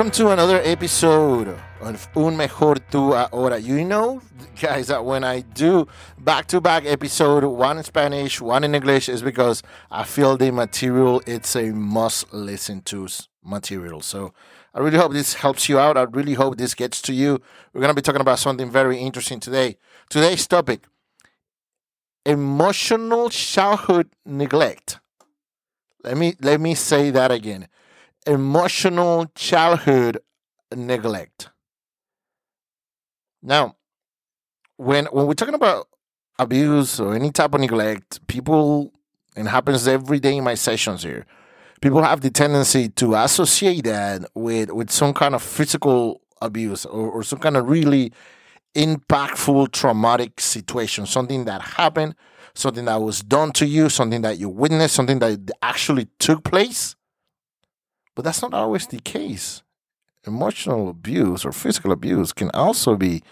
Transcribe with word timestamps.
welcome 0.00 0.10
to 0.12 0.30
another 0.30 0.62
episode 0.64 1.60
of 1.82 2.08
Un 2.16 2.34
Mejor 2.34 2.76
Tu 2.90 3.12
Ahora. 3.12 3.58
You 3.58 3.84
know, 3.84 4.22
guys, 4.58 4.86
that 4.86 5.04
when 5.04 5.24
I 5.24 5.42
do 5.42 5.86
back 6.18 6.46
to 6.46 6.60
back 6.62 6.86
episode, 6.86 7.44
one 7.44 7.76
in 7.76 7.84
Spanish, 7.84 8.40
one 8.40 8.64
in 8.64 8.74
English, 8.74 9.10
is 9.10 9.20
because 9.20 9.62
I 9.90 10.04
feel 10.04 10.38
the 10.38 10.52
material, 10.52 11.20
it's 11.26 11.54
a 11.54 11.72
must 11.72 12.32
listen 12.32 12.80
to 12.84 13.08
material. 13.44 14.00
So 14.00 14.32
I 14.72 14.80
really 14.80 14.96
hope 14.96 15.12
this 15.12 15.34
helps 15.34 15.68
you 15.68 15.78
out. 15.78 15.98
I 15.98 16.04
really 16.04 16.32
hope 16.32 16.56
this 16.56 16.72
gets 16.72 17.02
to 17.02 17.12
you. 17.12 17.38
We're 17.74 17.82
going 17.82 17.94
to 17.94 17.94
be 17.94 18.00
talking 18.00 18.22
about 18.22 18.38
something 18.38 18.70
very 18.70 18.98
interesting 18.98 19.38
today. 19.38 19.76
Today's 20.08 20.46
topic 20.46 20.86
emotional 22.24 23.28
childhood 23.28 24.08
neglect. 24.24 24.98
Let 26.02 26.16
me 26.16 26.36
let 26.40 26.58
me 26.58 26.74
say 26.74 27.10
that 27.10 27.30
again 27.30 27.68
emotional 28.26 29.26
childhood 29.34 30.18
neglect. 30.74 31.50
Now, 33.42 33.76
when 34.76 35.06
when 35.06 35.26
we're 35.26 35.34
talking 35.34 35.54
about 35.54 35.88
abuse 36.38 37.00
or 37.00 37.14
any 37.14 37.30
type 37.30 37.54
of 37.54 37.60
neglect, 37.60 38.26
people 38.26 38.92
and 39.36 39.48
happens 39.48 39.86
every 39.86 40.20
day 40.20 40.36
in 40.36 40.44
my 40.44 40.54
sessions 40.54 41.02
here. 41.02 41.26
People 41.80 42.02
have 42.02 42.20
the 42.20 42.30
tendency 42.30 42.88
to 42.90 43.14
associate 43.14 43.84
that 43.84 44.24
with 44.34 44.70
with 44.70 44.90
some 44.90 45.14
kind 45.14 45.34
of 45.34 45.42
physical 45.42 46.20
abuse 46.42 46.84
or, 46.84 47.10
or 47.10 47.22
some 47.22 47.38
kind 47.38 47.56
of 47.56 47.68
really 47.68 48.12
impactful 48.74 49.72
traumatic 49.72 50.40
situation, 50.40 51.06
something 51.06 51.44
that 51.44 51.60
happened, 51.62 52.14
something 52.54 52.84
that 52.84 53.00
was 53.00 53.20
done 53.22 53.52
to 53.52 53.66
you, 53.66 53.88
something 53.88 54.22
that 54.22 54.38
you 54.38 54.48
witnessed, 54.48 54.94
something 54.94 55.18
that 55.20 55.50
actually 55.62 56.06
took 56.18 56.44
place. 56.44 56.96
But 58.20 58.24
that's 58.24 58.42
not 58.42 58.52
always 58.52 58.86
the 58.86 59.00
case. 59.00 59.62
Emotional 60.26 60.90
abuse 60.90 61.42
or 61.46 61.52
physical 61.52 61.90
abuse 61.90 62.34
can 62.34 62.50
also 62.50 62.94
be 62.94 63.22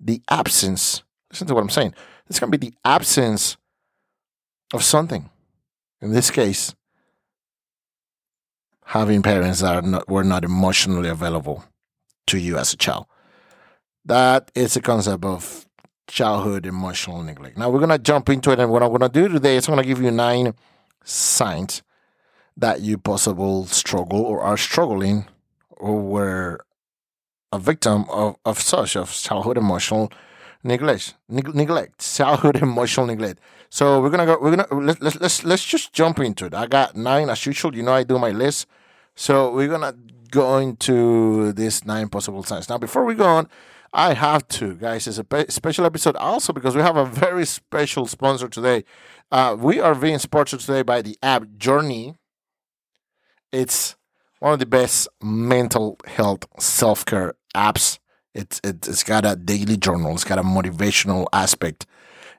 the 0.00 0.22
absence. 0.28 1.04
Listen 1.30 1.46
to 1.46 1.54
what 1.54 1.60
I'm 1.60 1.70
saying. 1.70 1.94
This 2.26 2.40
can 2.40 2.50
be 2.50 2.56
the 2.56 2.74
absence 2.84 3.56
of 4.72 4.82
something. 4.82 5.30
In 6.00 6.10
this 6.10 6.32
case, 6.32 6.74
having 8.86 9.22
parents 9.22 9.60
that 9.60 9.76
are 9.76 9.88
not, 9.88 10.08
were 10.08 10.24
not 10.24 10.44
emotionally 10.44 11.08
available 11.08 11.62
to 12.26 12.36
you 12.36 12.58
as 12.58 12.72
a 12.72 12.76
child. 12.76 13.06
That 14.04 14.50
is 14.56 14.74
a 14.74 14.80
concept 14.80 15.24
of 15.24 15.64
childhood 16.08 16.66
emotional 16.66 17.22
neglect. 17.22 17.56
Now 17.56 17.70
we're 17.70 17.78
gonna 17.78 17.98
jump 17.98 18.28
into 18.30 18.50
it, 18.50 18.58
and 18.58 18.68
what 18.68 18.82
I'm 18.82 18.90
gonna 18.90 19.08
do 19.08 19.28
today 19.28 19.58
is 19.58 19.68
I'm 19.68 19.76
gonna 19.76 19.86
give 19.86 20.02
you 20.02 20.10
nine 20.10 20.54
signs 21.04 21.84
that 22.56 22.80
you 22.80 22.98
possible 22.98 23.66
struggle 23.66 24.20
or 24.20 24.40
are 24.40 24.56
struggling 24.56 25.26
or 25.70 26.00
were 26.00 26.64
a 27.52 27.58
victim 27.58 28.04
of, 28.10 28.36
of 28.44 28.60
such 28.60 28.96
of 28.96 29.12
childhood 29.12 29.56
emotional 29.56 30.10
neglect 30.62 31.14
neg- 31.28 31.54
neglect 31.54 32.00
childhood 32.16 32.56
emotional 32.56 33.06
neglect. 33.06 33.40
So 33.70 34.00
we're 34.00 34.10
gonna 34.10 34.26
go 34.26 34.38
we're 34.40 34.56
gonna 34.56 34.74
let, 34.74 35.02
let, 35.02 35.20
let's 35.20 35.44
let's 35.44 35.64
just 35.64 35.92
jump 35.92 36.18
into 36.20 36.46
it. 36.46 36.54
I 36.54 36.66
got 36.66 36.96
nine 36.96 37.28
as 37.30 37.44
usual. 37.46 37.74
You 37.74 37.82
know 37.82 37.92
i 37.92 38.02
do 38.04 38.18
my 38.18 38.30
list. 38.30 38.66
So 39.14 39.52
we're 39.54 39.68
gonna 39.68 39.94
go 40.30 40.58
into 40.58 41.52
these 41.52 41.84
nine 41.84 42.08
possible 42.08 42.42
signs. 42.42 42.68
Now 42.68 42.78
before 42.78 43.04
we 43.04 43.14
go 43.14 43.26
on 43.26 43.48
i 43.96 44.12
have 44.12 44.48
to 44.48 44.74
guys 44.74 45.06
it's 45.06 45.18
a 45.18 45.22
pe- 45.22 45.46
special 45.46 45.86
episode 45.86 46.16
also 46.16 46.52
because 46.52 46.74
we 46.74 46.82
have 46.82 46.96
a 46.96 47.04
very 47.06 47.46
special 47.46 48.06
sponsor 48.06 48.48
today. 48.48 48.84
Uh, 49.30 49.56
we 49.58 49.80
are 49.80 49.94
being 49.94 50.18
sponsored 50.18 50.60
today 50.60 50.82
by 50.82 51.00
the 51.00 51.16
app 51.22 51.44
journey 51.58 52.16
it's 53.54 53.96
one 54.40 54.52
of 54.52 54.58
the 54.58 54.66
best 54.66 55.08
mental 55.22 55.98
health 56.06 56.44
self 56.58 57.06
care 57.06 57.34
apps. 57.54 57.98
It's 58.34 58.60
it's 58.64 59.04
got 59.04 59.24
a 59.24 59.36
daily 59.36 59.76
journal. 59.76 60.12
It's 60.12 60.24
got 60.24 60.38
a 60.38 60.42
motivational 60.42 61.26
aspect. 61.32 61.86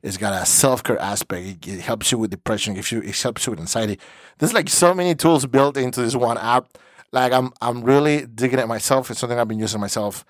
It's 0.03 0.17
got 0.17 0.39
a 0.39 0.45
self 0.45 0.83
care 0.83 0.99
aspect. 0.99 1.65
It, 1.65 1.67
it, 1.67 1.79
helps 1.79 2.11
you 2.11 2.17
with 2.17 2.31
depression. 2.31 2.75
It, 2.75 2.91
you, 2.91 3.01
it 3.01 3.19
helps 3.19 3.47
you 3.47 3.51
with 3.51 3.59
anxiety. 3.61 3.97
There's 4.37 4.53
like 4.53 4.69
so 4.69 4.93
many 4.93 5.15
tools 5.15 5.45
built 5.45 5.77
into 5.77 6.01
this 6.01 6.15
one 6.15 6.37
app. 6.37 6.77
Like 7.13 7.31
I'm 7.31 7.51
I'm 7.61 7.81
really 7.81 8.25
digging 8.25 8.59
it 8.59 8.67
myself. 8.67 9.09
It's 9.09 9.19
something 9.19 9.39
I've 9.39 9.47
been 9.47 9.59
using 9.59 9.79
myself 9.79 10.25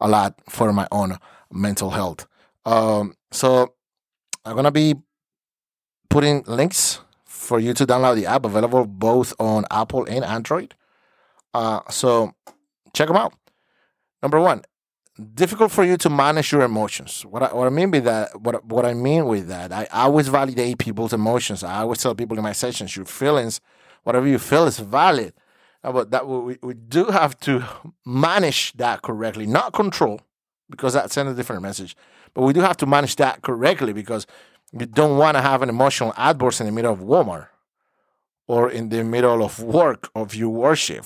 a 0.00 0.08
lot 0.08 0.40
for 0.48 0.72
my 0.72 0.88
own 0.90 1.18
mental 1.52 1.90
health. 1.90 2.26
Um, 2.64 3.14
so 3.30 3.74
I'm 4.46 4.56
gonna 4.56 4.72
be 4.72 4.94
putting 6.08 6.42
links 6.46 7.00
for 7.42 7.58
you 7.58 7.74
to 7.74 7.84
download 7.84 8.14
the 8.14 8.26
app, 8.26 8.44
available 8.44 8.86
both 8.86 9.34
on 9.40 9.64
Apple 9.70 10.04
and 10.04 10.24
Android. 10.24 10.74
Uh, 11.52 11.80
so 11.90 12.32
check 12.94 13.08
them 13.08 13.16
out. 13.16 13.34
Number 14.22 14.40
one, 14.40 14.62
difficult 15.34 15.72
for 15.72 15.84
you 15.84 15.96
to 15.98 16.08
manage 16.08 16.52
your 16.52 16.62
emotions. 16.62 17.26
What 17.26 17.42
I, 17.42 17.52
what 17.52 17.66
I 17.66 17.70
mean 17.70 17.90
by 17.90 18.00
that, 18.00 18.40
what 18.40 18.64
what 18.64 18.86
I 18.86 18.94
mean 18.94 19.26
with 19.26 19.48
that, 19.48 19.72
I 19.72 19.86
always 19.92 20.28
validate 20.28 20.78
people's 20.78 21.12
emotions. 21.12 21.64
I 21.64 21.80
always 21.80 21.98
tell 21.98 22.14
people 22.14 22.36
in 22.36 22.44
my 22.44 22.52
sessions, 22.52 22.96
your 22.96 23.06
feelings, 23.06 23.60
whatever 24.04 24.26
you 24.26 24.38
feel 24.38 24.66
is 24.66 24.78
valid. 24.78 25.34
Uh, 25.84 25.90
but 25.90 26.12
that 26.12 26.28
we, 26.28 26.56
we 26.62 26.74
do 26.74 27.06
have 27.06 27.36
to 27.40 27.64
manage 28.06 28.72
that 28.74 29.02
correctly, 29.02 29.46
not 29.46 29.72
control, 29.72 30.20
because 30.70 30.92
that 30.94 31.10
sends 31.10 31.32
a 31.32 31.34
different 31.34 31.62
message. 31.62 31.96
But 32.34 32.42
we 32.42 32.52
do 32.52 32.60
have 32.60 32.76
to 32.78 32.86
manage 32.86 33.16
that 33.16 33.42
correctly 33.42 33.92
because 33.92 34.26
you 34.72 34.86
don't 34.86 35.18
want 35.18 35.36
to 35.36 35.42
have 35.42 35.62
an 35.62 35.68
emotional 35.68 36.14
outburst 36.16 36.60
in 36.60 36.66
the 36.66 36.72
middle 36.72 36.92
of 36.92 37.00
Walmart 37.00 37.48
or 38.46 38.70
in 38.70 38.88
the 38.88 39.04
middle 39.04 39.42
of 39.42 39.60
work 39.60 40.10
of 40.14 40.34
your 40.34 40.50
worship, 40.50 41.04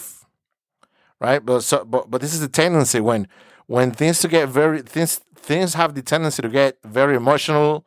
right? 1.21 1.45
But 1.45 1.63
so, 1.63 1.85
but 1.85 2.11
but 2.11 2.21
this 2.21 2.33
is 2.33 2.41
the 2.41 2.49
tendency 2.49 3.01
when 3.01 3.29
when 3.67 3.91
things 3.91 4.21
to 4.21 4.29
get 4.29 4.49
very 4.49 4.83
things 4.83 5.21
things 5.37 5.75
have 5.75 5.95
the 5.95 6.03
tendency 6.03 6.43
to 6.43 6.49
get 6.49 6.79
very 6.85 7.17
emotional 7.17 7.85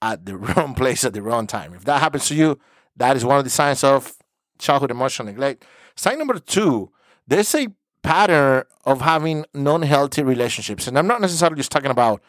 at 0.00 0.26
the 0.26 0.36
wrong 0.46 0.74
place 0.74 1.04
at 1.04 1.14
the 1.14 1.22
wrong 1.22 1.46
time. 1.46 1.74
If 1.74 1.84
that 1.84 2.00
happens 2.00 2.26
to 2.28 2.34
you, 2.34 2.58
that 2.96 3.16
is 3.16 3.24
one 3.24 3.38
of 3.38 3.44
the 3.44 3.50
signs 3.50 3.84
of 3.84 4.14
childhood 4.58 4.90
emotional 4.90 5.26
neglect. 5.26 5.64
Sign 5.94 6.18
number 6.18 6.38
two: 6.38 6.90
there's 7.26 7.54
a 7.54 7.68
pattern 8.02 8.64
of 8.84 9.00
having 9.00 9.44
non-healthy 9.54 10.24
relationships, 10.24 10.88
and 10.88 10.98
I'm 10.98 11.06
not 11.06 11.20
necessarily 11.20 11.56
just 11.56 11.70
talking 11.70 11.92
about 11.92 12.20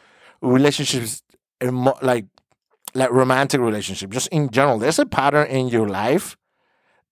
relationships 0.41 1.23
like 1.71 2.25
like 2.93 3.11
romantic 3.11 3.59
relationship 3.59 4.11
just 4.11 4.27
in 4.27 4.49
general. 4.49 4.77
There's 4.77 4.99
a 4.99 5.05
pattern 5.05 5.47
in 5.47 5.67
your 5.67 5.87
life 5.87 6.37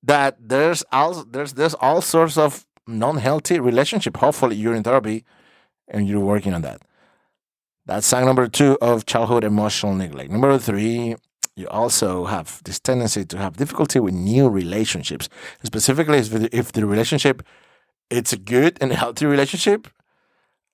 that 0.04 0.38
there's 0.40 0.84
all 0.92 1.24
there's 1.24 1.54
there's 1.54 1.74
all 1.76 2.02
sorts 2.02 2.38
of 2.38 2.66
non-healthy 2.88 3.60
relationship. 3.60 4.18
Hopefully 4.18 4.56
you're 4.56 4.76
in 4.76 4.84
therapy 4.84 5.24
and 5.88 6.08
you're 6.08 6.20
working 6.20 6.54
on 6.54 6.62
that. 6.62 6.82
That's 7.86 8.06
sign 8.06 8.26
number 8.26 8.48
two 8.48 8.78
of 8.82 9.06
childhood 9.06 9.44
emotional 9.44 9.94
neglect. 9.96 10.32
Number 10.32 10.58
three 10.58 11.16
you 11.56 11.68
also 11.68 12.26
have 12.26 12.62
this 12.64 12.80
tendency 12.80 13.26
to 13.26 13.38
have 13.38 13.58
difficulty 13.58 14.00
with 14.00 14.14
new 14.14 14.50
relationships. 14.50 15.30
Specifically 15.64 16.20
if 16.52 16.72
the 16.72 16.86
relationship 16.86 17.44
it's 18.10 18.34
a 18.34 18.38
good 18.38 18.78
and 18.82 18.92
healthy 18.92 19.26
relationship 19.26 19.88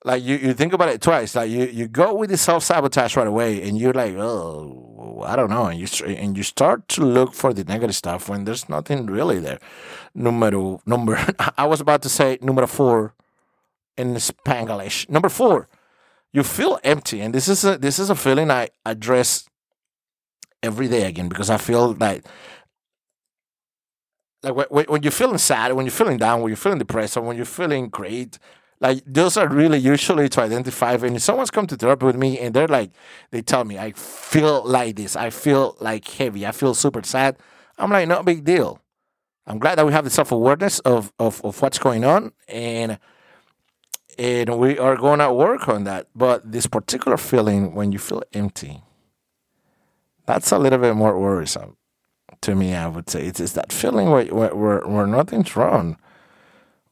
like 0.07 0.23
you, 0.23 0.37
you 0.37 0.53
think 0.53 0.71
about 0.71 0.87
it 0.87 1.01
twice. 1.01 1.35
Like 1.35 1.51
you, 1.51 1.65
you 1.65 1.87
go 1.87 2.13
with 2.13 2.29
the 2.29 2.37
self 2.37 2.63
sabotage 2.63 3.17
right 3.17 3.27
away, 3.27 3.61
and 3.67 3.77
you're 3.77 3.93
like, 3.93 4.15
oh, 4.15 5.21
I 5.25 5.35
don't 5.35 5.49
know, 5.49 5.65
and 5.65 5.77
you 5.77 6.05
and 6.05 6.37
you 6.37 6.43
start 6.43 6.87
to 6.89 7.01
look 7.03 7.33
for 7.33 7.53
the 7.53 7.65
negative 7.65 7.95
stuff 7.95 8.29
when 8.29 8.45
there's 8.45 8.69
nothing 8.69 9.05
really 9.05 9.39
there. 9.39 9.59
Numero 10.15 10.81
number, 10.85 11.19
I 11.57 11.65
was 11.65 11.81
about 11.81 12.01
to 12.03 12.09
say 12.09 12.37
number 12.41 12.65
four 12.67 13.13
in 13.97 14.13
Spanglish. 14.15 15.09
Number 15.09 15.27
four, 15.29 15.67
you 16.31 16.41
feel 16.43 16.79
empty, 16.85 17.19
and 17.19 17.33
this 17.33 17.49
is 17.49 17.65
a 17.65 17.77
this 17.77 17.99
is 17.99 18.09
a 18.09 18.15
feeling 18.15 18.49
I 18.49 18.69
address 18.85 19.49
every 20.63 20.87
day 20.87 21.03
again 21.03 21.27
because 21.27 21.49
I 21.49 21.57
feel 21.57 21.93
like 21.95 22.23
like 24.41 24.71
when, 24.71 24.85
when 24.85 25.03
you're 25.03 25.11
feeling 25.11 25.37
sad, 25.37 25.73
when 25.73 25.85
you're 25.85 25.91
feeling 25.91 26.17
down, 26.17 26.41
when 26.41 26.49
you're 26.49 26.57
feeling 26.57 26.79
depressed, 26.79 27.17
or 27.17 27.21
when 27.21 27.35
you're 27.35 27.45
feeling 27.45 27.89
great, 27.89 28.39
like 28.79 29.03
those 29.05 29.37
are 29.37 29.47
really 29.47 29.79
usually 29.79 30.29
to 30.29 30.41
identify 30.41 30.95
when 30.95 31.17
someone's 31.19 31.49
come 31.49 31.65
to 31.67 31.75
therapy 31.75 32.05
with 32.05 32.15
me 32.15 32.39
and 32.39 32.53
they're 32.53 32.67
like 32.67 32.91
they 33.31 33.41
tell 33.41 33.63
me 33.63 33.77
i 33.77 33.91
feel 34.37 34.63
like 34.65 34.95
this. 34.95 35.15
I 35.15 35.29
feel 35.29 35.75
like 35.79 36.07
heavy. 36.07 36.45
I 36.45 36.51
feel 36.51 36.73
super 36.73 37.01
sad. 37.03 37.37
I'm 37.77 37.89
like 37.89 38.07
no 38.07 38.21
big 38.23 38.43
deal. 38.43 38.81
I'm 39.45 39.59
glad 39.59 39.77
that 39.77 39.85
we 39.85 39.93
have 39.93 40.03
the 40.03 40.09
self-awareness 40.09 40.79
of, 40.79 41.13
of, 41.19 41.43
of 41.43 41.61
what's 41.61 41.79
going 41.79 42.03
on 42.03 42.33
and 42.47 42.99
and 44.19 44.57
we 44.57 44.79
are 44.79 44.97
going 44.97 45.19
to 45.19 45.31
work 45.31 45.69
on 45.69 45.83
that. 45.83 46.07
But 46.15 46.51
this 46.51 46.65
particular 46.65 47.17
feeling 47.17 47.75
when 47.75 47.91
you 47.91 47.99
feel 47.99 48.23
empty 48.33 48.83
that's 50.25 50.51
a 50.51 50.59
little 50.59 50.79
bit 50.79 50.95
more 50.95 51.17
worrisome 51.17 51.77
to 52.41 52.53
me 52.53 52.75
i 52.75 52.87
would 52.87 53.09
say. 53.09 53.25
It's, 53.25 53.39
it's 53.39 53.53
that 53.53 53.71
feeling 53.71 54.11
where, 54.11 54.25
where, 54.25 54.85
where 54.85 55.07
nothing's 55.07 55.55
wrong 55.55 55.97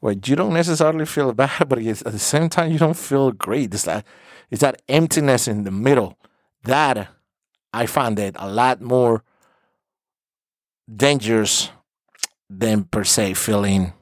where 0.06 0.14
you 0.24 0.36
don't 0.36 0.54
necessarily 0.54 1.04
feel 1.04 1.32
bad, 1.32 1.68
but 1.68 1.80
at 1.80 1.98
the 1.98 2.18
same 2.20 2.48
time 2.48 2.70
you 2.70 2.78
don't 2.78 2.96
feel 2.96 3.32
great. 3.32 3.74
It's 3.74 3.82
that 3.86 4.06
it's 4.52 4.60
that 4.60 4.80
emptiness 4.88 5.48
in 5.48 5.64
the 5.64 5.72
middle 5.72 6.16
that 6.62 7.08
I 7.72 7.86
find 7.86 8.16
it 8.20 8.36
a 8.38 8.48
lot 8.48 8.80
more 8.80 9.24
dangerous 10.86 11.70
than 12.48 12.84
per 12.84 13.02
se 13.02 13.34
feeling 13.34 13.94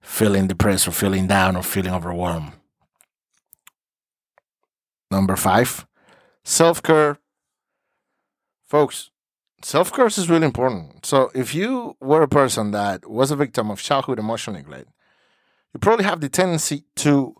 feeling 0.00 0.46
depressed 0.46 0.88
or 0.88 0.92
feeling 0.92 1.26
down 1.26 1.56
or 1.56 1.62
feeling 1.62 1.92
overwhelmed. 1.92 2.52
Number 5.10 5.36
five, 5.36 5.86
self 6.42 6.82
care. 6.82 7.18
Folks, 8.66 9.10
self 9.62 9.92
care 9.92 10.06
is 10.06 10.30
really 10.30 10.46
important. 10.46 11.04
So, 11.04 11.30
if 11.34 11.54
you 11.54 11.98
were 12.00 12.22
a 12.22 12.28
person 12.28 12.70
that 12.70 13.10
was 13.10 13.30
a 13.30 13.36
victim 13.36 13.70
of 13.70 13.82
childhood 13.82 14.18
emotional 14.18 14.56
neglect, 14.56 14.88
you 15.72 15.80
probably 15.80 16.04
have 16.04 16.20
the 16.20 16.28
tendency 16.28 16.84
to 16.96 17.34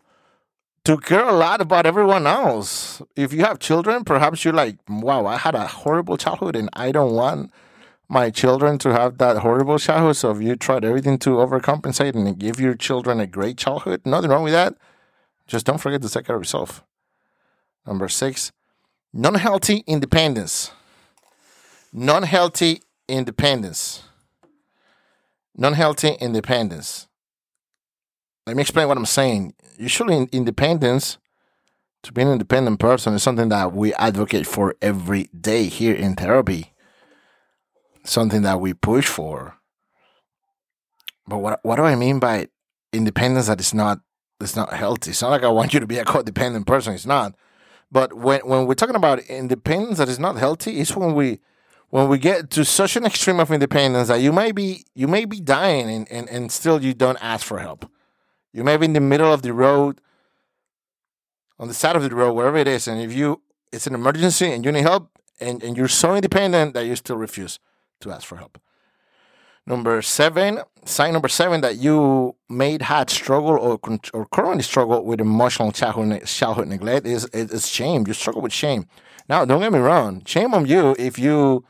to 0.84 0.96
care 0.96 1.28
a 1.28 1.32
lot 1.32 1.60
about 1.60 1.84
everyone 1.84 2.26
else. 2.26 3.02
If 3.14 3.32
you 3.32 3.40
have 3.40 3.58
children, 3.58 4.04
perhaps 4.04 4.42
you're 4.42 4.54
like, 4.54 4.78
wow, 4.88 5.26
I 5.26 5.36
had 5.36 5.54
a 5.54 5.66
horrible 5.66 6.16
childhood 6.16 6.56
and 6.56 6.70
I 6.72 6.92
don't 6.92 7.12
want 7.14 7.52
my 8.08 8.30
children 8.30 8.78
to 8.78 8.92
have 8.92 9.18
that 9.18 9.38
horrible 9.38 9.78
childhood. 9.78 10.16
So 10.16 10.30
if 10.30 10.40
you 10.40 10.56
tried 10.56 10.84
everything 10.84 11.18
to 11.18 11.30
overcompensate 11.30 12.14
and 12.14 12.38
give 12.38 12.58
your 12.58 12.74
children 12.74 13.20
a 13.20 13.26
great 13.26 13.58
childhood, 13.58 14.00
nothing 14.06 14.30
wrong 14.30 14.44
with 14.44 14.54
that. 14.54 14.76
Just 15.46 15.66
don't 15.66 15.78
forget 15.78 16.00
to 16.02 16.08
take 16.08 16.24
care 16.26 16.36
of 16.36 16.40
yourself. 16.40 16.82
Number 17.86 18.08
six, 18.08 18.52
non 19.12 19.34
healthy 19.34 19.84
independence. 19.86 20.70
Non 21.92 22.22
healthy 22.22 22.82
independence. 23.08 24.04
Non 25.54 25.72
healthy 25.72 26.16
independence. 26.20 27.07
Let 28.48 28.56
me 28.56 28.62
explain 28.62 28.88
what 28.88 28.96
I'm 28.96 29.04
saying. 29.04 29.52
Usually, 29.76 30.26
independence, 30.32 31.18
to 32.02 32.12
be 32.14 32.22
an 32.22 32.28
independent 32.28 32.80
person, 32.80 33.12
is 33.12 33.22
something 33.22 33.50
that 33.50 33.74
we 33.74 33.92
advocate 33.94 34.46
for 34.46 34.74
every 34.80 35.24
day 35.38 35.66
here 35.66 35.94
in 35.94 36.16
therapy 36.16 36.72
something 38.04 38.40
that 38.40 38.58
we 38.58 38.72
push 38.72 39.06
for. 39.06 39.56
But 41.26 41.40
what 41.40 41.60
what 41.62 41.76
do 41.76 41.82
I 41.82 41.94
mean 41.94 42.20
by 42.20 42.48
independence 42.90 43.48
that 43.48 43.60
is 43.60 43.74
not 43.74 44.00
it's 44.40 44.56
not 44.56 44.72
healthy? 44.72 45.10
It's 45.10 45.20
not 45.20 45.30
like 45.30 45.42
I 45.42 45.48
want 45.48 45.74
you 45.74 45.80
to 45.80 45.86
be 45.86 45.98
a 45.98 46.04
codependent 46.06 46.66
person. 46.66 46.94
It's 46.94 47.04
not. 47.04 47.34
But 47.92 48.14
when 48.14 48.40
when 48.40 48.66
we're 48.66 48.74
talking 48.74 48.96
about 48.96 49.18
independence 49.24 49.98
that 49.98 50.08
is 50.08 50.18
not 50.18 50.36
healthy, 50.36 50.80
it's 50.80 50.96
when 50.96 51.14
we 51.14 51.40
when 51.90 52.08
we 52.08 52.16
get 52.16 52.48
to 52.52 52.64
such 52.64 52.96
an 52.96 53.04
extreme 53.04 53.40
of 53.40 53.52
independence 53.52 54.08
that 54.08 54.22
you 54.22 54.32
may 54.32 54.52
be 54.52 54.86
you 54.94 55.06
may 55.06 55.26
be 55.26 55.38
dying 55.38 55.90
and, 55.90 56.10
and, 56.10 56.30
and 56.30 56.50
still 56.50 56.82
you 56.82 56.94
don't 56.94 57.22
ask 57.22 57.44
for 57.44 57.58
help. 57.58 57.90
You 58.58 58.64
may 58.64 58.76
be 58.76 58.86
in 58.86 58.92
the 58.92 59.00
middle 59.00 59.32
of 59.32 59.42
the 59.42 59.52
road, 59.52 60.00
on 61.60 61.68
the 61.68 61.74
side 61.74 61.94
of 61.94 62.02
the 62.02 62.12
road, 62.12 62.32
wherever 62.32 62.56
it 62.56 62.66
is, 62.66 62.88
and 62.88 63.00
if 63.00 63.14
you 63.14 63.40
it's 63.70 63.86
an 63.86 63.94
emergency 63.94 64.50
and 64.50 64.64
you 64.64 64.72
need 64.72 64.82
help 64.82 65.16
and, 65.38 65.62
and 65.62 65.76
you're 65.76 65.86
so 65.86 66.16
independent 66.16 66.74
that 66.74 66.84
you 66.84 66.96
still 66.96 67.16
refuse 67.16 67.60
to 68.00 68.10
ask 68.10 68.26
for 68.26 68.36
help. 68.36 68.60
Number 69.64 70.02
seven, 70.02 70.58
sign 70.84 71.12
number 71.12 71.28
seven 71.28 71.60
that 71.60 71.76
you 71.76 72.34
may 72.48 72.78
had 72.80 73.10
struggle 73.10 73.50
or, 73.50 73.78
or 74.12 74.26
currently 74.26 74.64
struggle 74.64 75.04
with 75.04 75.20
emotional 75.20 75.70
childhood, 75.70 76.26
childhood 76.26 76.66
neglect 76.66 77.06
is, 77.06 77.26
is 77.26 77.68
shame. 77.68 78.08
You 78.08 78.12
struggle 78.12 78.42
with 78.42 78.52
shame. 78.52 78.86
Now, 79.28 79.44
don't 79.44 79.60
get 79.60 79.72
me 79.72 79.78
wrong. 79.78 80.24
Shame 80.24 80.52
on 80.52 80.66
you 80.66 80.96
if 80.98 81.16
you 81.16 81.64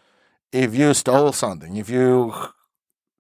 if 0.52 0.74
you 0.74 0.94
stole 0.94 1.32
something, 1.32 1.76
if 1.76 1.90
you 1.90 2.32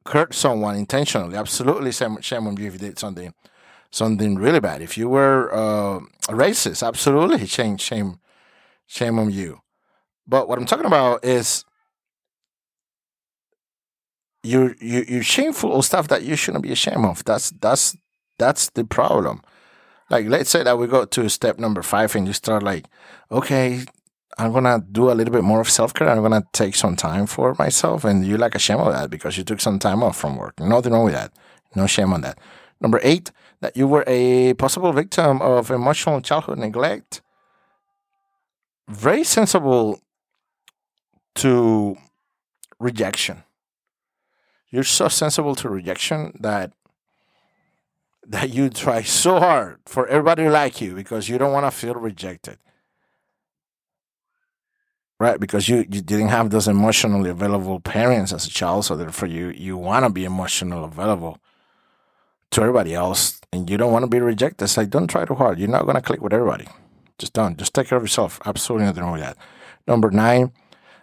hurt 0.06 0.32
someone 0.32 0.74
intentionally. 0.76 1.36
Absolutely, 1.36 1.92
shame 1.92 2.46
on 2.46 2.56
you 2.56 2.68
if 2.68 2.72
you 2.72 2.78
did 2.78 2.98
something 2.98 3.34
something 3.90 4.36
really 4.36 4.60
bad. 4.60 4.82
If 4.82 4.98
you 4.98 5.08
were 5.08 5.52
uh, 5.52 6.00
racist, 6.28 6.86
absolutely 6.86 7.46
shame 7.46 7.76
shame 7.76 8.20
shame 8.86 9.18
on 9.18 9.30
you. 9.30 9.60
But 10.26 10.48
what 10.48 10.58
I'm 10.58 10.66
talking 10.66 10.86
about 10.86 11.24
is 11.24 11.64
you're 14.42 14.74
you, 14.80 15.04
you're 15.08 15.22
shameful 15.22 15.76
of 15.76 15.84
stuff 15.84 16.08
that 16.08 16.22
you 16.22 16.36
shouldn't 16.36 16.62
be 16.62 16.72
ashamed 16.72 17.04
of. 17.04 17.24
That's 17.24 17.50
that's 17.50 17.96
that's 18.38 18.70
the 18.70 18.84
problem. 18.84 19.42
Like 20.10 20.26
let's 20.26 20.50
say 20.50 20.62
that 20.62 20.78
we 20.78 20.86
go 20.86 21.04
to 21.04 21.28
step 21.28 21.58
number 21.58 21.82
five 21.82 22.14
and 22.16 22.26
you 22.26 22.32
start 22.32 22.62
like, 22.62 22.86
okay, 23.30 23.84
I'm 24.38 24.52
gonna 24.52 24.84
do 24.92 25.10
a 25.10 25.12
little 25.12 25.32
bit 25.32 25.44
more 25.44 25.60
of 25.60 25.68
self 25.68 25.92
care. 25.92 26.08
I'm 26.08 26.22
gonna 26.22 26.44
take 26.52 26.76
some 26.76 26.96
time 26.96 27.26
for 27.26 27.54
myself, 27.58 28.04
and 28.04 28.24
you 28.26 28.36
like 28.36 28.54
ashamed 28.54 28.80
of 28.80 28.92
that 28.92 29.10
because 29.10 29.36
you 29.36 29.44
took 29.44 29.60
some 29.60 29.78
time 29.78 30.02
off 30.02 30.16
from 30.16 30.36
work. 30.36 30.58
Nothing 30.60 30.92
wrong 30.92 31.04
with 31.04 31.14
that. 31.14 31.32
No 31.74 31.86
shame 31.86 32.12
on 32.12 32.22
that. 32.22 32.38
Number 32.80 33.00
eight, 33.02 33.32
that 33.60 33.76
you 33.76 33.86
were 33.86 34.04
a 34.06 34.54
possible 34.54 34.92
victim 34.92 35.42
of 35.42 35.70
emotional 35.70 36.20
childhood 36.20 36.58
neglect. 36.58 37.22
Very 38.88 39.24
sensible 39.24 40.00
to 41.36 41.96
rejection. 42.78 43.42
You're 44.70 44.84
so 44.84 45.08
sensible 45.08 45.54
to 45.56 45.68
rejection 45.68 46.36
that 46.40 46.72
that 48.26 48.50
you 48.50 48.68
try 48.68 49.00
so 49.02 49.38
hard 49.40 49.80
for 49.86 50.06
everybody 50.06 50.44
to 50.44 50.50
like 50.50 50.80
you 50.82 50.94
because 50.94 51.30
you 51.30 51.38
don't 51.38 51.52
want 51.52 51.64
to 51.64 51.70
feel 51.70 51.94
rejected. 51.94 52.58
Right 55.18 55.40
because 55.40 55.68
you, 55.68 55.78
you 55.78 56.00
didn't 56.00 56.28
have 56.28 56.50
those 56.50 56.68
emotionally 56.68 57.30
available 57.30 57.80
parents 57.80 58.32
as 58.32 58.46
a 58.46 58.50
child 58.50 58.84
so 58.84 58.94
therefore 58.94 59.28
you 59.28 59.48
you 59.48 59.76
want 59.76 60.04
to 60.04 60.10
be 60.10 60.24
emotionally 60.24 60.84
available 60.84 61.38
to 62.50 62.60
everybody 62.62 62.94
else 62.94 63.40
and 63.52 63.68
you 63.68 63.76
don't 63.76 63.92
want 63.92 64.04
to 64.04 64.08
be 64.08 64.20
rejected. 64.20 64.64
It's 64.64 64.76
like 64.76 64.90
don't 64.90 65.08
try 65.08 65.24
too 65.24 65.34
hard. 65.34 65.58
You're 65.58 65.68
not 65.68 65.84
going 65.84 65.96
to 65.96 66.02
click 66.02 66.22
with 66.22 66.32
everybody. 66.32 66.66
Just 67.18 67.32
don't. 67.32 67.58
Just 67.58 67.74
take 67.74 67.88
care 67.88 67.98
of 67.98 68.04
yourself. 68.04 68.40
Absolutely 68.44 68.86
nothing 68.86 69.02
wrong 69.02 69.12
with 69.12 69.22
that. 69.22 69.36
Number 69.86 70.10
nine 70.10 70.52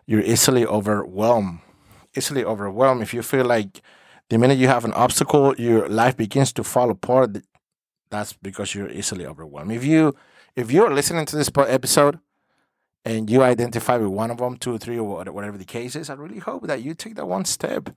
you're 0.06 0.21
easily 0.21 0.65
overwhelmed. 0.65 1.59
Easily 2.15 2.45
overwhelmed, 2.45 3.01
if 3.01 3.13
you 3.13 3.21
feel 3.21 3.45
like 3.45 3.81
the 4.30 4.38
minute 4.38 4.57
you 4.57 4.68
have 4.68 4.86
an 4.86 4.94
obstacle, 4.94 5.56
your 5.57 5.89
life 5.89 6.15
begins 6.15 6.53
to 6.53 6.63
fall 6.63 6.89
apart, 6.89 7.38
that's 8.09 8.33
because 8.33 8.74
you're 8.74 8.89
easily 8.89 9.25
overwhelmed. 9.25 9.72
If 9.72 9.84
you 9.84 10.15
if 10.55 10.72
you're 10.72 10.93
listening 10.93 11.25
to 11.25 11.36
this 11.36 11.50
episode 11.55 12.19
and 13.03 13.29
you 13.29 13.43
identify 13.43 13.98
with 13.98 14.08
one 14.08 14.31
of 14.31 14.38
them, 14.38 14.58
two 14.58 14.77
three, 14.77 14.98
or 14.98 15.24
whatever 15.25 15.58
the 15.58 15.65
case 15.65 15.96
is, 15.96 16.10
I 16.10 16.13
really 16.13 16.39
hope 16.39 16.67
that 16.67 16.81
you 16.81 16.93
take 16.93 17.15
that 17.15 17.27
one 17.27 17.46
step 17.46 17.89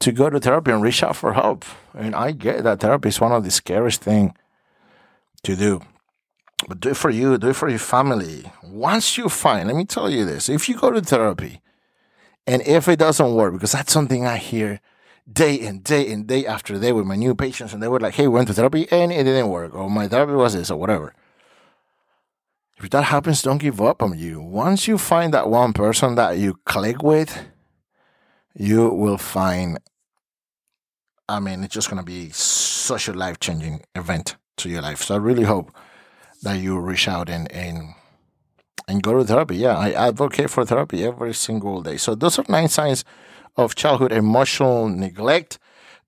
to 0.00 0.12
go 0.12 0.30
to 0.30 0.40
therapy 0.40 0.70
and 0.70 0.82
reach 0.82 1.02
out 1.02 1.16
for 1.16 1.32
help. 1.32 1.64
And 1.94 2.14
I 2.14 2.32
get 2.32 2.64
that 2.64 2.80
therapy 2.80 3.08
is 3.08 3.20
one 3.20 3.32
of 3.32 3.44
the 3.44 3.50
scariest 3.50 4.02
thing 4.02 4.34
to 5.44 5.56
do. 5.56 5.82
But 6.68 6.80
do 6.80 6.90
it 6.90 6.96
for 6.96 7.10
you, 7.10 7.36
do 7.38 7.50
it 7.50 7.56
for 7.56 7.68
your 7.68 7.78
family. 7.78 8.50
Once 8.62 9.18
you 9.18 9.28
find, 9.28 9.68
let 9.68 9.76
me 9.76 9.84
tell 9.84 10.08
you 10.08 10.24
this, 10.24 10.48
if 10.48 10.68
you 10.68 10.76
go 10.76 10.90
to 10.90 11.00
therapy 11.00 11.60
and 12.46 12.62
if 12.62 12.88
it 12.88 12.98
doesn't 12.98 13.34
work, 13.34 13.52
because 13.52 13.72
that's 13.72 13.92
something 13.92 14.26
I 14.26 14.36
hear 14.36 14.80
day 15.30 15.54
in, 15.54 15.80
day 15.80 16.10
and 16.12 16.26
day 16.26 16.46
after 16.46 16.78
day 16.78 16.92
with 16.92 17.06
my 17.06 17.16
new 17.16 17.34
patients, 17.34 17.72
and 17.72 17.82
they 17.82 17.88
were 17.88 18.00
like, 18.00 18.14
hey, 18.14 18.28
we 18.28 18.34
went 18.34 18.48
to 18.48 18.54
therapy 18.54 18.86
and 18.90 19.12
it 19.12 19.24
didn't 19.24 19.48
work, 19.48 19.74
or 19.74 19.90
my 19.90 20.08
therapy 20.08 20.34
was 20.34 20.54
this, 20.54 20.70
or 20.70 20.78
whatever. 20.78 21.14
If 22.78 22.90
that 22.90 23.04
happens, 23.04 23.42
don't 23.42 23.58
give 23.58 23.80
up 23.80 24.02
on 24.02 24.18
you. 24.18 24.40
Once 24.40 24.86
you 24.88 24.98
find 24.98 25.32
that 25.32 25.48
one 25.48 25.72
person 25.72 26.16
that 26.16 26.38
you 26.38 26.58
click 26.64 27.02
with, 27.02 27.46
you 28.54 28.88
will 28.88 29.18
find, 29.18 29.78
I 31.28 31.40
mean, 31.40 31.64
it's 31.64 31.74
just 31.74 31.90
going 31.90 32.00
to 32.00 32.06
be 32.06 32.30
such 32.30 33.08
a 33.08 33.12
life 33.12 33.40
changing 33.40 33.82
event 33.94 34.36
to 34.58 34.68
your 34.68 34.82
life. 34.82 35.02
So 35.02 35.14
I 35.14 35.18
really 35.18 35.44
hope 35.44 35.74
that 36.42 36.54
you 36.54 36.78
reach 36.78 37.08
out 37.08 37.28
and, 37.28 37.50
and 37.52 37.94
and 38.86 39.02
go 39.02 39.16
to 39.18 39.24
therapy. 39.24 39.56
Yeah, 39.56 39.76
I 39.76 39.92
advocate 39.92 40.50
for 40.50 40.64
therapy 40.64 41.04
every 41.04 41.32
single 41.32 41.82
day. 41.82 41.96
So 41.96 42.14
those 42.14 42.38
are 42.38 42.44
nine 42.48 42.68
signs 42.68 43.04
of 43.56 43.74
childhood 43.74 44.12
emotional 44.12 44.88
neglect. 44.88 45.58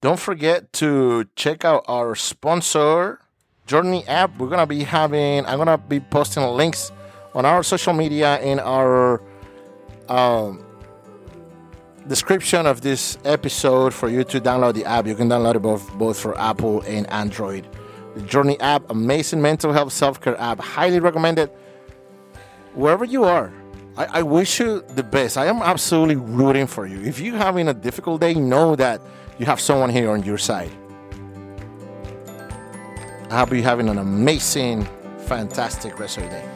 Don't 0.02 0.20
forget 0.20 0.72
to 0.74 1.24
check 1.36 1.64
out 1.64 1.84
our 1.88 2.14
sponsor, 2.14 3.20
Journey 3.66 4.06
app. 4.06 4.36
We're 4.38 4.48
gonna 4.48 4.66
be 4.66 4.84
having. 4.84 5.46
I'm 5.46 5.58
gonna 5.58 5.78
be 5.78 6.00
posting 6.00 6.44
links 6.44 6.92
on 7.34 7.44
our 7.46 7.62
social 7.62 7.94
media 7.94 8.38
in 8.40 8.60
our 8.60 9.22
um, 10.08 10.65
description 12.08 12.66
of 12.66 12.80
this 12.80 13.18
episode 13.24 13.92
for 13.92 14.08
you 14.08 14.24
to 14.24 14.40
download 14.40 14.74
the 14.74 14.84
app. 14.84 15.06
You 15.06 15.14
can 15.14 15.28
download 15.28 15.56
it 15.56 15.60
both 15.60 15.92
both 15.94 16.18
for 16.18 16.38
Apple 16.38 16.82
and 16.82 17.08
Android. 17.10 17.66
The 18.14 18.22
Journey 18.22 18.58
app, 18.60 18.88
amazing 18.90 19.42
mental 19.42 19.72
health 19.72 19.92
self 19.92 20.20
care 20.20 20.40
app, 20.40 20.60
highly 20.60 21.00
recommended 21.00 21.50
wherever 22.76 23.04
you 23.04 23.24
are, 23.24 23.52
I, 23.96 24.18
I, 24.18 24.22
wish 24.22 24.60
you 24.60 24.82
the 24.94 25.02
best. 25.02 25.38
I 25.38 25.46
am 25.46 25.62
absolutely 25.62 26.16
rooting 26.16 26.66
for 26.66 26.86
you. 26.86 27.00
If 27.00 27.18
you're 27.18 27.36
having 27.36 27.68
a 27.68 27.74
difficult 27.74 28.20
day, 28.20 28.34
know 28.34 28.76
that 28.76 29.00
you 29.38 29.46
have 29.46 29.60
someone 29.60 29.90
here 29.90 30.10
on 30.10 30.22
your 30.22 30.38
side. 30.38 30.70
I 33.30 33.38
hope 33.38 33.50
you're 33.50 33.62
having 33.62 33.88
an 33.88 33.98
amazing, 33.98 34.86
fantastic 35.26 35.98
rest 35.98 36.18
of 36.18 36.24
your 36.24 36.32
day. 36.32 36.55